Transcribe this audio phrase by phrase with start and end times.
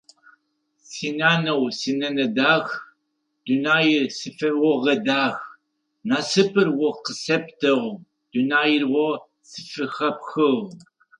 [0.91, 2.67] Синанэу синэнэ дах,
[3.45, 5.37] дунаир сфэогъэдах,
[6.09, 7.89] насыпыр о къысэптыгъ,
[8.31, 9.07] дунаир о
[9.49, 10.69] сфыхэпхыгъ.